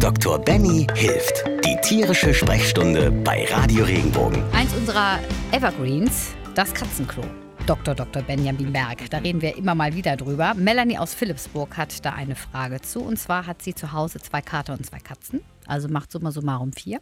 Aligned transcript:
Dr. 0.00 0.38
Benny 0.38 0.86
hilft. 0.94 1.44
Die 1.64 1.76
tierische 1.82 2.32
Sprechstunde 2.32 3.10
bei 3.10 3.44
Radio 3.46 3.84
Regenbogen. 3.84 4.40
Eins 4.52 4.72
unserer 4.74 5.18
Evergreens, 5.50 6.34
das 6.54 6.72
Katzenklo. 6.72 7.24
Dr. 7.66 7.96
Dr. 7.96 8.22
Benjamin 8.22 8.72
Berg. 8.72 9.10
Da 9.10 9.18
reden 9.18 9.42
wir 9.42 9.56
immer 9.56 9.74
mal 9.74 9.94
wieder 9.94 10.16
drüber. 10.16 10.54
Melanie 10.54 10.98
aus 10.98 11.14
Philipsburg 11.14 11.76
hat 11.76 12.04
da 12.04 12.12
eine 12.12 12.36
Frage 12.36 12.80
zu. 12.80 13.00
Und 13.00 13.18
zwar 13.18 13.46
hat 13.46 13.60
sie 13.60 13.74
zu 13.74 13.92
Hause 13.92 14.20
zwei 14.20 14.40
Kater 14.40 14.74
und 14.74 14.86
zwei 14.86 15.00
Katzen. 15.00 15.40
Also 15.66 15.88
macht 15.88 16.12
summa 16.12 16.30
summarum 16.30 16.72
vier. 16.72 17.00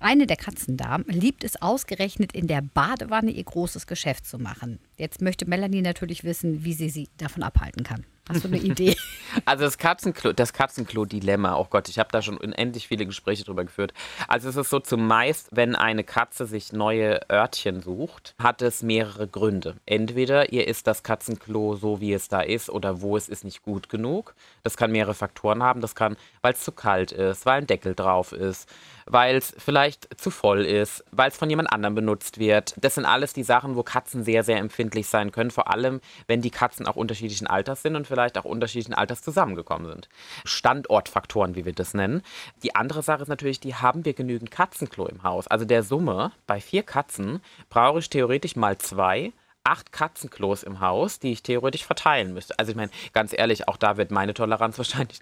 Eine 0.00 0.26
der 0.26 0.36
Katzendamen 0.36 1.06
liebt 1.08 1.44
es 1.44 1.62
ausgerechnet 1.62 2.32
in 2.32 2.48
der 2.48 2.60
Badewanne 2.60 3.30
ihr 3.30 3.44
großes 3.44 3.86
Geschäft 3.86 4.26
zu 4.26 4.38
machen. 4.38 4.80
Jetzt 4.98 5.22
möchte 5.22 5.48
Melanie 5.48 5.80
natürlich 5.80 6.24
wissen, 6.24 6.64
wie 6.64 6.74
sie 6.74 6.90
sie 6.90 7.08
davon 7.18 7.42
abhalten 7.42 7.84
kann. 7.84 8.04
Hast 8.28 8.42
du 8.44 8.48
eine 8.48 8.58
Idee? 8.62 8.96
Also 9.44 9.64
das 9.64 9.78
Katzenklo, 9.78 10.32
das 10.32 10.52
Katzenklo-Dilemma, 10.52 11.56
oh 11.56 11.66
Gott, 11.68 11.88
ich 11.88 11.98
habe 11.98 12.08
da 12.10 12.22
schon 12.22 12.36
unendlich 12.36 12.88
viele 12.88 13.06
Gespräche 13.06 13.44
drüber 13.44 13.64
geführt. 13.64 13.92
Also 14.28 14.48
es 14.48 14.56
ist 14.56 14.70
so 14.70 14.80
zumeist, 14.80 15.48
wenn 15.52 15.74
eine 15.76 16.04
Katze 16.04 16.46
sich 16.46 16.72
neue 16.72 17.20
Örtchen 17.30 17.80
sucht, 17.80 18.34
hat 18.38 18.62
es 18.62 18.82
mehrere 18.82 19.28
Gründe. 19.28 19.76
Entweder 19.86 20.52
ihr 20.52 20.66
ist 20.66 20.86
das 20.86 21.02
Katzenklo 21.02 21.76
so, 21.76 22.00
wie 22.00 22.12
es 22.12 22.28
da 22.28 22.40
ist, 22.40 22.70
oder 22.70 23.00
wo 23.00 23.16
es 23.16 23.28
ist 23.28 23.44
nicht 23.44 23.62
gut 23.62 23.88
genug. 23.88 24.34
Das 24.62 24.76
kann 24.76 24.92
mehrere 24.92 25.14
Faktoren 25.14 25.62
haben. 25.62 25.80
Das 25.80 25.94
kann, 25.94 26.16
weil 26.42 26.54
es 26.54 26.60
zu 26.60 26.72
kalt 26.72 27.12
ist, 27.12 27.46
weil 27.46 27.58
ein 27.58 27.66
Deckel 27.66 27.94
drauf 27.94 28.32
ist, 28.32 28.68
weil 29.06 29.36
es 29.36 29.54
vielleicht 29.58 30.20
zu 30.20 30.30
voll 30.30 30.64
ist, 30.64 31.04
weil 31.12 31.30
es 31.30 31.36
von 31.36 31.48
jemand 31.50 31.72
anderem 31.72 31.94
benutzt 31.94 32.38
wird. 32.38 32.74
Das 32.76 32.96
sind 32.96 33.04
alles 33.04 33.32
die 33.32 33.42
Sachen, 33.42 33.76
wo 33.76 33.82
Katzen 33.82 34.24
sehr, 34.24 34.42
sehr 34.42 34.58
empfindlich 34.58 35.06
sein 35.06 35.30
können. 35.30 35.50
Vor 35.50 35.70
allem, 35.70 36.00
wenn 36.26 36.42
die 36.42 36.50
Katzen 36.50 36.86
auch 36.86 36.96
unterschiedlichen 36.96 37.46
Alters 37.46 37.82
sind 37.82 37.96
und 37.96 38.06
vielleicht 38.06 38.38
auch 38.38 38.44
unterschiedlichen 38.44 38.94
Alters 38.94 39.22
zusammengekommen 39.26 39.88
sind. 39.88 40.08
Standortfaktoren, 40.44 41.56
wie 41.56 41.64
wir 41.64 41.72
das 41.72 41.94
nennen. 41.94 42.22
Die 42.62 42.74
andere 42.74 43.02
Sache 43.02 43.22
ist 43.22 43.28
natürlich, 43.28 43.60
die 43.60 43.74
haben 43.74 44.04
wir 44.04 44.14
genügend 44.14 44.50
Katzenklo 44.50 45.06
im 45.06 45.24
Haus. 45.24 45.48
Also 45.48 45.64
der 45.64 45.82
Summe 45.82 46.32
bei 46.46 46.60
vier 46.60 46.84
Katzen 46.84 47.40
brauche 47.68 47.98
ich 47.98 48.08
theoretisch 48.08 48.54
mal 48.54 48.78
zwei 48.78 49.32
acht 49.66 49.90
Katzenklos 49.90 50.62
im 50.62 50.80
Haus, 50.80 51.18
die 51.18 51.32
ich 51.32 51.42
theoretisch 51.42 51.84
verteilen 51.84 52.32
müsste. 52.32 52.56
Also 52.56 52.70
ich 52.70 52.76
meine, 52.76 52.90
ganz 53.12 53.34
ehrlich, 53.36 53.66
auch 53.66 53.76
da 53.76 53.96
wird 53.96 54.12
meine 54.12 54.32
Toleranz 54.32 54.78
wahrscheinlich. 54.78 55.18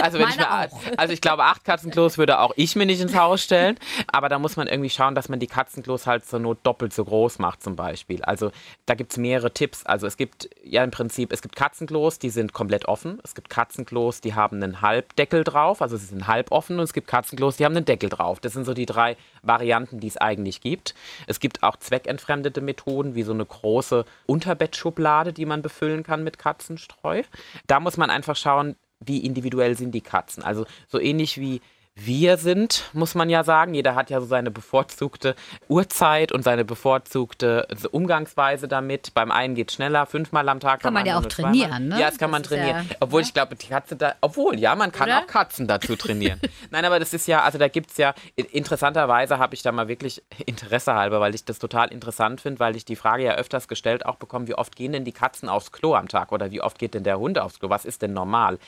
Also 0.00 0.18
wenn 0.18 0.28
ich 0.28 0.36
mir, 0.36 0.48
also 0.96 1.12
ich 1.12 1.20
glaube, 1.20 1.42
acht 1.42 1.64
Katzenklos 1.64 2.16
würde 2.16 2.38
auch 2.38 2.52
ich 2.54 2.76
mir 2.76 2.86
nicht 2.86 3.00
ins 3.00 3.16
Haus 3.16 3.42
stellen. 3.42 3.76
Aber 4.06 4.28
da 4.28 4.38
muss 4.38 4.56
man 4.56 4.68
irgendwie 4.68 4.90
schauen, 4.90 5.16
dass 5.16 5.28
man 5.28 5.40
die 5.40 5.48
Katzenklos 5.48 6.06
halt 6.06 6.24
zur 6.24 6.38
Not 6.38 6.58
doppelt 6.62 6.92
so 6.92 7.04
groß 7.04 7.40
macht, 7.40 7.64
zum 7.64 7.74
Beispiel. 7.74 8.22
Also 8.22 8.52
da 8.86 8.94
gibt 8.94 9.10
es 9.10 9.18
mehrere 9.18 9.52
Tipps. 9.52 9.84
Also 9.84 10.06
es 10.06 10.16
gibt 10.16 10.48
ja 10.62 10.84
im 10.84 10.92
Prinzip, 10.92 11.32
es 11.32 11.42
gibt 11.42 11.56
Katzenklos, 11.56 12.20
die 12.20 12.30
sind 12.30 12.52
komplett 12.52 12.86
offen. 12.86 13.18
Es 13.24 13.34
gibt 13.34 13.50
Katzenklos, 13.50 14.20
die 14.20 14.34
haben 14.34 14.62
einen 14.62 14.82
Halbdeckel 14.82 15.42
drauf, 15.42 15.82
also 15.82 15.96
sie 15.96 16.06
sind 16.06 16.28
halb 16.28 16.52
offen 16.52 16.78
und 16.78 16.84
es 16.84 16.92
gibt 16.92 17.08
Katzenklos, 17.08 17.56
die 17.56 17.64
haben 17.64 17.76
einen 17.76 17.84
Deckel 17.84 18.08
drauf. 18.08 18.38
Das 18.38 18.52
sind 18.52 18.66
so 18.66 18.74
die 18.74 18.86
drei 18.86 19.16
Varianten, 19.42 19.98
die 19.98 20.06
es 20.06 20.16
eigentlich 20.16 20.60
gibt. 20.60 20.94
Es 21.26 21.40
gibt 21.40 21.64
auch 21.64 21.76
zweckentfremdete 21.76 22.60
Methoden, 22.60 23.16
wie 23.16 23.24
so 23.24 23.32
eine 23.32 23.44
große 23.44 23.79
große 23.80 24.04
Unterbettschublade, 24.26 25.32
die 25.32 25.46
man 25.46 25.62
befüllen 25.62 26.02
kann 26.02 26.22
mit 26.22 26.38
Katzenstreu. 26.38 27.22
Da 27.66 27.80
muss 27.80 27.96
man 27.96 28.10
einfach 28.10 28.36
schauen, 28.36 28.76
wie 29.00 29.24
individuell 29.24 29.74
sind 29.76 29.92
die 29.92 30.02
Katzen. 30.02 30.42
Also 30.42 30.66
so 30.88 31.00
ähnlich 31.00 31.38
wie 31.38 31.62
wir 31.96 32.36
sind, 32.36 32.84
muss 32.92 33.14
man 33.14 33.28
ja 33.28 33.44
sagen. 33.44 33.74
Jeder 33.74 33.94
hat 33.94 34.10
ja 34.10 34.20
so 34.20 34.26
seine 34.26 34.50
bevorzugte 34.50 35.34
Uhrzeit 35.68 36.32
und 36.32 36.42
seine 36.42 36.64
bevorzugte 36.64 37.66
Umgangsweise 37.90 38.68
damit. 38.68 39.12
Beim 39.12 39.30
einen 39.30 39.54
geht 39.54 39.70
es 39.70 39.74
schneller, 39.74 40.06
fünfmal 40.06 40.48
am 40.48 40.60
Tag. 40.60 40.80
Kann 40.80 40.94
man 40.94 41.04
ja 41.04 41.18
auch 41.18 41.26
trainieren, 41.26 41.88
ne? 41.88 42.00
Ja, 42.00 42.06
das 42.08 42.18
kann 42.18 42.30
das 42.30 42.40
man 42.40 42.42
trainieren. 42.42 42.86
Ja, 42.88 42.96
obwohl 43.00 43.20
ja. 43.20 43.26
ich 43.26 43.34
glaube, 43.34 43.56
die 43.56 43.66
Katze 43.66 43.96
da, 43.96 44.14
obwohl, 44.20 44.58
ja, 44.58 44.74
man 44.76 44.92
kann 44.92 45.08
Oder? 45.08 45.18
auch 45.18 45.26
Katzen 45.26 45.66
dazu 45.66 45.96
trainieren. 45.96 46.40
Nein, 46.70 46.84
aber 46.84 46.98
das 46.98 47.12
ist 47.12 47.26
ja, 47.26 47.42
also 47.42 47.58
da 47.58 47.68
gibt 47.68 47.90
es 47.90 47.96
ja, 47.96 48.14
interessanterweise 48.34 49.38
habe 49.38 49.54
ich 49.54 49.62
da 49.62 49.72
mal 49.72 49.88
wirklich 49.88 50.22
Interesse 50.46 50.94
halber, 50.94 51.20
weil 51.20 51.34
ich 51.34 51.44
das 51.44 51.58
total 51.58 51.88
interessant 51.88 52.40
finde, 52.40 52.60
weil 52.60 52.76
ich 52.76 52.84
die 52.84 52.96
Frage 52.96 53.24
ja 53.24 53.34
öfters 53.34 53.68
gestellt 53.68 54.06
auch 54.06 54.16
bekomme, 54.16 54.48
wie 54.48 54.54
oft 54.54 54.74
gehen 54.74 54.92
denn 54.92 55.04
die 55.04 55.12
Katzen 55.12 55.48
aufs 55.48 55.72
Klo 55.72 55.94
am 55.94 56.08
Tag 56.08 56.32
oder 56.32 56.50
wie 56.50 56.62
oft 56.62 56.78
geht 56.78 56.94
denn 56.94 57.04
der 57.04 57.18
Hund 57.18 57.38
aufs 57.38 57.58
Klo? 57.58 57.68
Was 57.68 57.84
ist 57.84 58.02
denn 58.02 58.12
normal? 58.12 58.58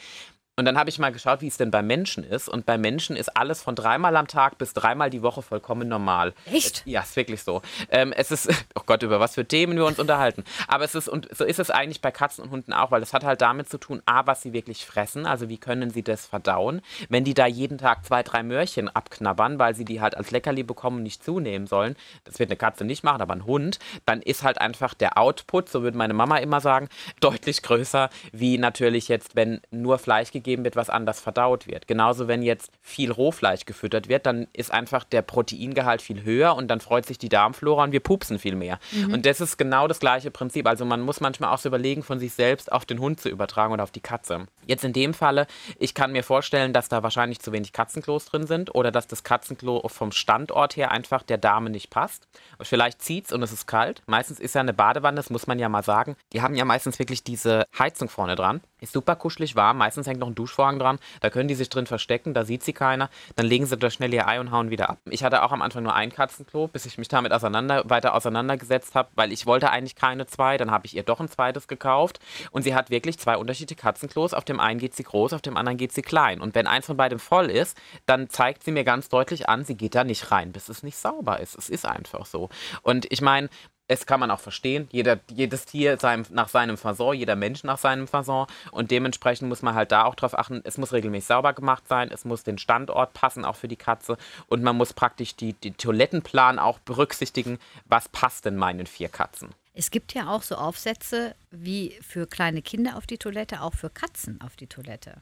Und 0.57 0.67
dann 0.67 0.77
habe 0.77 0.91
ich 0.91 0.99
mal 0.99 1.13
geschaut, 1.13 1.41
wie 1.41 1.47
es 1.47 1.57
denn 1.57 1.71
bei 1.71 1.81
Menschen 1.81 2.25
ist. 2.25 2.47
Und 2.47 2.67
bei 2.67 2.77
Menschen 2.77 3.17
ist 3.17 3.35
alles 3.39 3.63
von 3.63 3.75
dreimal 3.75 4.15
am 4.17 4.27
Tag 4.27 4.59
bis 4.59 4.75
dreimal 4.75 5.09
die 5.09 5.23
Woche 5.23 5.41
vollkommen 5.41 5.89
normal. 5.89 6.35
Echt? 6.53 6.83
Ja, 6.85 7.01
ist 7.01 7.17
wirklich 7.17 7.43
so. 7.43 7.63
Ähm, 7.89 8.13
es 8.13 8.31
ist, 8.31 8.51
oh 8.75 8.83
Gott, 8.85 9.03
über 9.03 9.19
was 9.19 9.35
für 9.35 9.47
Themen 9.47 9.77
wir 9.77 9.87
uns 9.87 9.99
unterhalten. 9.99 10.45
Aber 10.69 10.85
es 10.85 10.95
ist, 10.95 11.09
und 11.09 11.27
so 11.35 11.47
ist 11.47 11.59
es 11.59 11.71
eigentlich 11.71 12.03
bei 12.03 12.11
Katzen 12.11 12.45
und 12.45 12.51
Hunden 12.51 12.75
auch, 12.75 12.91
weil 12.91 13.03
es 13.03 13.15
hat 13.15 13.25
halt 13.25 13.41
damit 13.41 13.71
zu 13.71 13.79
tun, 13.79 14.03
A, 14.05 14.27
was 14.27 14.43
sie 14.43 14.53
wirklich 14.53 14.85
fressen, 14.85 15.25
also 15.25 15.49
wie 15.49 15.57
können 15.57 15.89
sie 15.89 16.03
das 16.03 16.27
verdauen. 16.27 16.83
Wenn 17.09 17.25
die 17.25 17.33
da 17.33 17.47
jeden 17.47 17.79
Tag 17.79 18.05
zwei, 18.05 18.23
drei 18.23 18.43
Möhrchen 18.43 18.91
abknabbern, 18.91 19.59
weil 19.59 19.75
sie 19.75 19.87
die 19.87 20.03
halt 20.03 20.19
als 20.19 20.33
Leckerli 20.33 20.65
bekommen 20.65 20.99
und 20.99 21.05
nicht 21.05 21.25
zunehmen 21.25 21.67
sollen, 21.67 21.97
das 22.25 22.39
wird 22.39 22.51
eine 22.51 22.59
Katze 22.59 22.85
nicht 22.85 23.05
machen, 23.05 23.23
aber 23.23 23.33
ein 23.33 23.47
Hund, 23.47 23.79
dann 24.05 24.21
ist 24.21 24.43
halt 24.43 24.61
einfach 24.61 24.93
der 24.93 25.17
Output, 25.17 25.71
so 25.71 25.83
würde 25.83 25.97
meine 25.97 26.13
Mama 26.13 26.37
immer 26.37 26.61
sagen, 26.61 26.91
deutlich 27.21 27.63
größer, 27.63 28.11
wie 28.33 28.59
natürlich 28.59 29.09
jetzt, 29.09 29.35
wenn 29.35 29.63
nur 29.71 29.99
Fleisch 29.99 30.31
gegeben 30.31 30.42
gegeben 30.43 30.65
wird, 30.65 30.77
was 30.77 30.91
anders 30.91 31.21
verdaut 31.21 31.67
wird. 31.67 31.87
Genauso, 31.87 32.29
wenn 32.29 32.43
jetzt 32.43 32.73
viel 32.81 33.11
Rohfleisch 33.11 33.65
gefüttert 33.65 34.09
wird, 34.09 34.27
dann 34.27 34.49
ist 34.53 34.73
einfach 34.73 35.05
der 35.05 35.23
Proteingehalt 35.23 36.03
viel 36.03 36.25
höher 36.25 36.55
und 36.57 36.69
dann 36.69 36.81
freut 36.81 37.07
sich 37.07 37.19
die 37.19 37.29
Darmflora 37.29 37.85
und 37.85 37.93
wir 37.93 38.01
pupsen 38.01 38.39
viel 38.39 38.57
mehr. 38.57 38.79
Mhm. 38.91 39.15
Und 39.15 39.27
das 39.27 39.41
ist 39.41 39.57
genau 39.57 39.89
das 39.89 40.01
gleiche 40.01 40.31
Prinzip. 40.31 40.67
Also 40.67 40.85
man 40.85 41.01
muss 41.01 41.21
manchmal 41.21 41.53
auch 41.53 41.59
so 41.59 41.69
überlegen, 41.69 42.03
von 42.03 42.19
sich 42.19 42.33
selbst 42.33 42.73
auf 42.73 42.85
den 42.85 42.99
Hund 42.99 43.21
zu 43.21 43.29
übertragen 43.29 43.73
oder 43.73 43.83
auf 43.83 43.91
die 43.91 44.01
Katze. 44.01 44.47
Jetzt 44.67 44.85
in 44.85 44.93
dem 44.93 45.15
Falle, 45.15 45.47
ich 45.79 45.95
kann 45.95 46.13
mir 46.13 46.23
vorstellen, 46.23 46.73
dass 46.73 46.89
da 46.89 47.03
wahrscheinlich 47.03 47.41
zu 47.41 47.53
wenig 47.53 47.73
Katzenklos 47.73 48.27
drin 48.27 48.47
sind 48.47 48.75
oder 48.75 48.91
dass 48.91 49.07
das 49.07 49.23
Katzenklo 49.23 49.83
vom 49.89 50.13
Standort 50.13 50.77
her 50.77 50.91
einfach 50.91 51.23
der 51.23 51.39
Dame 51.39 51.71
nicht 51.71 51.91
passt. 51.91 52.29
Vielleicht 52.61 53.03
zieht 53.03 53.27
es 53.27 53.33
und 53.33 53.43
es 53.43 53.53
ist 53.53 53.67
kalt. 53.67 54.03
Meistens 54.07 54.41
ist 54.41 54.55
ja 54.55 54.61
eine 54.61 54.73
Badewanne, 54.73 55.17
das 55.17 55.31
muss 55.31 55.47
man 55.47 55.59
ja 55.59 55.69
mal 55.69 55.83
sagen. 55.83 56.17
Die 56.33 56.43
haben 56.43 56.55
ja 56.55 56.65
meistens 56.65 56.99
wirklich 56.99 57.23
diese 57.23 57.65
Heizung 57.79 58.09
vorne 58.09 58.37
dran. 58.37 58.61
Ist 58.83 58.93
super 58.93 59.15
kuschelig 59.15 59.55
warm. 59.55 59.79
Meistens 59.79 60.07
hängt 60.09 60.19
noch 60.19 60.27
ein 60.27 60.35
Duschvorhang 60.35 60.79
dran. 60.79 60.99
Da 61.21 61.31
können 61.31 61.49
die 61.49 61.55
sich 61.55 61.69
drin 61.69 61.87
verstecken, 61.87 62.35
da 62.35 62.45
sieht 62.45 62.65
sie 62.65 62.73
keiner. 62.73 63.11
Dann 63.37 63.47
legen 63.47 63.65
sie 63.65 63.77
da 63.77 63.91
schnell 63.91 64.13
ihr 64.13 64.27
Ei 64.27 64.41
und 64.41 64.51
hauen 64.51 64.71
wieder 64.71 64.91
ab. 64.91 64.99
Ich 65.09 65.23
hatte 65.23 65.43
auch 65.45 65.53
am 65.53 65.63
Anfang 65.63 65.85
nur 65.85 65.95
ein 65.95 66.13
Katzenklo, 66.13 66.67
bis 66.67 66.85
ich 66.85 66.99
mich 66.99 67.07
damit 67.07 67.33
auseinander, 67.33 67.89
weiter 67.89 68.15
auseinandergesetzt 68.15 68.97
habe, 68.97 69.11
weil 69.15 69.31
ich 69.33 69.47
wollte 69.47 69.71
eigentlich 69.71 69.95
keine 69.95 70.27
zwei. 70.27 70.57
Dann 70.57 70.73
habe 70.73 70.87
ich 70.87 70.97
ihr 70.97 71.05
doch 71.05 71.21
ein 71.21 71.29
zweites 71.29 71.69
gekauft. 71.69 72.19
Und 72.51 72.63
sie 72.63 72.75
hat 72.75 72.91
wirklich 72.91 73.19
zwei 73.19 73.37
unterschiedliche 73.37 73.81
Katzenklos. 73.81 74.35
Auf 74.35 74.45
dem 74.45 74.59
einen 74.59 74.81
geht 74.81 74.97
sie 74.97 75.05
groß, 75.05 75.33
auf 75.33 75.43
dem 75.43 75.57
anderen 75.57 75.79
geht 75.79 75.93
sie 75.93 76.03
klein. 76.03 76.41
Und 76.41 76.57
wenn 76.57 76.67
eins 76.67 76.87
von 76.87 76.97
beidem 76.97 77.21
voll 77.21 77.51
ist, 77.51 77.79
dann 78.07 78.29
zeigt 78.29 78.65
sie 78.65 78.73
mir 78.73 78.85
ganz 78.85 79.09
deutlich 79.09 79.49
an, 79.49 79.65
sie 79.65 79.77
geht 79.77 79.95
da 79.95 80.03
nicht 80.03 80.33
rein, 80.33 80.51
bis 80.51 80.69
es 80.69 80.83
nicht 80.83 80.97
sauber 80.97 81.39
ist. 81.39 81.57
Es 81.57 81.69
ist 81.69 81.87
einfach 81.87 82.27
so. 82.27 82.49
Und 82.83 83.07
ich 83.11 83.21
meine, 83.21 83.49
es 83.93 84.07
kann 84.07 84.21
man 84.21 84.31
auch 84.31 84.41
verstehen. 84.41 84.89
Jeder, 84.91 85.21
jedes 85.31 85.67
Tier 85.67 85.99
seinem, 85.99 86.25
nach 86.31 86.49
seinem 86.49 86.77
Fasson, 86.77 87.15
jeder 87.15 87.37
Mensch 87.37 87.63
nach 87.65 87.79
seinem 87.79 88.09
Fasson. 88.09 88.47
Und 88.71 88.91
dementsprechend 88.91 89.49
muss 89.49 89.63
man 89.63 89.75
halt 89.75 89.93
da 89.93 90.05
auch 90.05 90.15
drauf 90.15 90.39
achten, 90.39 90.63
es 90.65 90.79
muss 90.79 90.93
regelmäßig 90.93 91.27
sauber 91.27 91.53
gemacht 91.53 91.87
sein, 91.89 92.11
es 92.11 92.25
muss 92.25 92.43
den 92.43 92.59
Standort 92.59 93.13
passen, 93.13 93.45
auch 93.45 93.57
für 93.57 93.69
die 93.69 93.77
Katze. 93.77 94.17
Und 94.47 94.63
man 94.63 94.77
muss 94.77 94.93
praktisch 94.93 95.37
die, 95.37 95.53
die 95.53 95.73
Toilettenplan 95.73 96.59
auch 96.59 96.79
berücksichtigen, 96.81 97.59
was 97.85 98.09
passt 98.09 98.47
denn 98.47 98.57
meinen 98.57 98.87
vier 98.87 99.09
Katzen. 99.09 99.51
Es 99.75 99.91
gibt 99.91 100.13
ja 100.13 100.29
auch 100.29 100.43
so 100.43 100.57
Aufsätze 100.57 101.35
wie 101.51 101.99
für 102.03 102.27
kleine 102.27 102.61
Kinder 102.61 102.97
auf 102.97 103.07
die 103.07 103.17
Toilette, 103.17 103.63
auch 103.63 103.73
für 103.73 103.89
Katzen 103.89 104.39
auf 104.43 104.55
die 104.55 104.67
Toilette. 104.67 105.15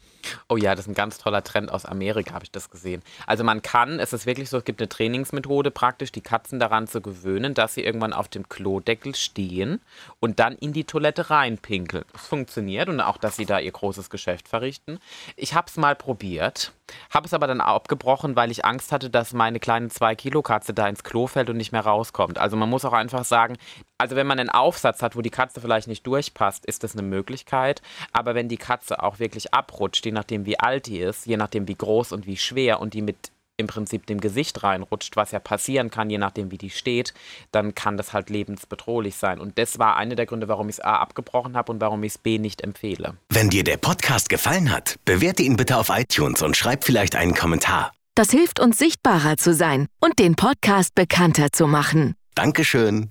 Oh 0.48 0.56
ja, 0.56 0.74
das 0.74 0.86
ist 0.86 0.90
ein 0.90 0.94
ganz 0.94 1.18
toller 1.18 1.44
Trend 1.44 1.70
aus 1.70 1.84
Amerika, 1.84 2.34
habe 2.34 2.44
ich 2.44 2.50
das 2.50 2.68
gesehen. 2.68 3.00
Also 3.28 3.44
man 3.44 3.62
kann, 3.62 4.00
es 4.00 4.12
ist 4.12 4.26
wirklich 4.26 4.50
so, 4.50 4.58
es 4.58 4.64
gibt 4.64 4.80
eine 4.80 4.88
Trainingsmethode 4.88 5.70
praktisch, 5.70 6.10
die 6.10 6.20
Katzen 6.20 6.58
daran 6.58 6.88
zu 6.88 7.00
gewöhnen, 7.00 7.54
dass 7.54 7.74
sie 7.74 7.84
irgendwann 7.84 8.12
auf 8.12 8.26
dem 8.26 8.48
Klodeckel 8.48 9.14
stehen 9.14 9.80
und 10.18 10.40
dann 10.40 10.56
in 10.56 10.72
die 10.72 10.84
Toilette 10.84 11.30
reinpinkeln. 11.30 12.04
Es 12.12 12.26
funktioniert 12.26 12.88
und 12.88 13.00
auch, 13.00 13.18
dass 13.18 13.36
sie 13.36 13.46
da 13.46 13.60
ihr 13.60 13.72
großes 13.72 14.10
Geschäft 14.10 14.48
verrichten. 14.48 14.98
Ich 15.36 15.54
habe 15.54 15.68
es 15.68 15.76
mal 15.76 15.94
probiert, 15.94 16.72
habe 17.10 17.26
es 17.26 17.34
aber 17.34 17.46
dann 17.46 17.60
abgebrochen, 17.60 18.36
weil 18.36 18.50
ich 18.50 18.64
Angst 18.64 18.92
hatte, 18.92 19.10
dass 19.10 19.32
meine 19.32 19.60
kleine 19.60 19.88
2-Kilo-Katze 19.88 20.74
da 20.74 20.88
ins 20.88 21.04
Klo 21.04 21.26
fällt 21.26 21.50
und 21.50 21.56
nicht 21.56 21.72
mehr 21.72 21.84
rauskommt. 21.84 22.38
Also 22.38 22.56
man 22.56 22.68
muss 22.68 22.84
auch 22.84 22.92
einfach 22.92 23.24
sagen, 23.24 23.56
also 23.98 24.16
wenn 24.16 24.26
man 24.26 24.38
einen 24.38 24.50
Aufsatz 24.50 25.02
hat, 25.02 25.16
wo 25.16 25.22
die 25.22 25.30
Katze 25.30 25.60
vielleicht 25.60 25.88
nicht 25.88 26.06
durchpasst, 26.06 26.64
ist 26.66 26.84
das 26.84 26.94
eine 26.94 27.02
Möglichkeit. 27.02 27.82
Aber 28.12 28.34
wenn 28.34 28.48
die 28.48 28.56
Katze 28.56 29.02
auch 29.02 29.18
wirklich 29.18 29.52
abrutscht, 29.52 30.04
je 30.04 30.12
nachdem 30.12 30.46
wie 30.46 30.58
alt 30.58 30.86
die 30.86 31.00
ist, 31.00 31.26
je 31.26 31.36
nachdem 31.36 31.68
wie 31.68 31.76
groß 31.76 32.12
und 32.12 32.26
wie 32.26 32.36
schwer 32.36 32.80
und 32.80 32.94
die 32.94 33.02
mit 33.02 33.30
im 33.60 33.66
Prinzip 33.66 34.06
dem 34.06 34.20
Gesicht 34.20 34.62
reinrutscht, 34.62 35.16
was 35.16 35.30
ja 35.30 35.38
passieren 35.38 35.90
kann, 35.90 36.10
je 36.10 36.18
nachdem 36.18 36.50
wie 36.50 36.58
die 36.58 36.70
steht, 36.70 37.14
dann 37.52 37.74
kann 37.74 37.96
das 37.96 38.12
halt 38.12 38.30
lebensbedrohlich 38.30 39.16
sein. 39.16 39.38
Und 39.38 39.58
das 39.58 39.78
war 39.78 39.96
einer 39.96 40.16
der 40.16 40.26
Gründe, 40.26 40.48
warum 40.48 40.68
ich 40.68 40.76
es 40.76 40.80
A 40.80 40.96
abgebrochen 40.96 41.56
habe 41.56 41.72
und 41.72 41.80
warum 41.80 42.02
ich 42.02 42.12
es 42.12 42.18
B 42.18 42.38
nicht 42.38 42.62
empfehle. 42.62 43.14
Wenn 43.28 43.50
dir 43.50 43.64
der 43.64 43.76
Podcast 43.76 44.28
gefallen 44.28 44.72
hat, 44.72 44.96
bewerte 45.04 45.42
ihn 45.42 45.56
bitte 45.56 45.76
auf 45.76 45.90
iTunes 45.90 46.42
und 46.42 46.56
schreib 46.56 46.84
vielleicht 46.84 47.14
einen 47.14 47.34
Kommentar. 47.34 47.92
Das 48.14 48.30
hilft 48.30 48.60
uns 48.60 48.78
sichtbarer 48.78 49.36
zu 49.36 49.54
sein 49.54 49.86
und 50.00 50.18
den 50.18 50.34
Podcast 50.34 50.94
bekannter 50.94 51.52
zu 51.52 51.66
machen. 51.66 52.14
Dankeschön. 52.34 53.10